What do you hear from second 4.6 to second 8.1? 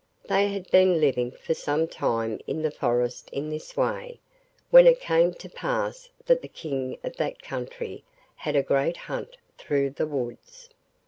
when it came to pass that the King of that country